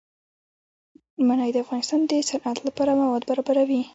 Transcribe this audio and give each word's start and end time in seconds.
منی 1.27 1.49
د 1.53 1.57
افغانستان 1.65 1.99
د 2.09 2.11
صنعت 2.29 2.57
لپاره 2.67 2.91
مواد 3.01 3.23
برابروي. 3.29 3.81